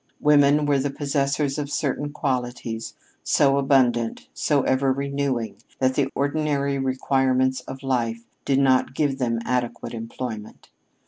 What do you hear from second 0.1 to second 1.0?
Women were the